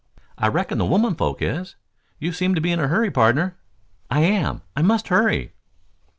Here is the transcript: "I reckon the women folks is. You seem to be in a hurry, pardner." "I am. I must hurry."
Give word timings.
"I 0.35 0.47
reckon 0.47 0.79
the 0.79 0.85
women 0.85 1.13
folks 1.13 1.43
is. 1.43 1.75
You 2.17 2.31
seem 2.33 2.55
to 2.55 2.61
be 2.61 2.71
in 2.71 2.79
a 2.79 2.87
hurry, 2.87 3.11
pardner." 3.11 3.59
"I 4.09 4.21
am. 4.21 4.63
I 4.75 4.81
must 4.81 5.09
hurry." 5.09 5.53